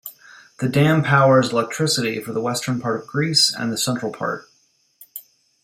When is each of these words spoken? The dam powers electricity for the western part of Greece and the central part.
The 0.57 0.67
dam 0.67 1.03
powers 1.03 1.51
electricity 1.51 2.19
for 2.19 2.33
the 2.33 2.41
western 2.41 2.81
part 2.81 2.99
of 2.99 3.07
Greece 3.07 3.53
and 3.53 3.71
the 3.71 3.77
central 3.77 4.11
part. 4.11 4.45